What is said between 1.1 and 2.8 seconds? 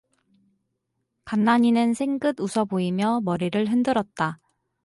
간난이는 생긋 웃어